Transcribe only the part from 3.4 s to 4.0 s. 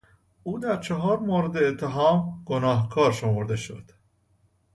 شد.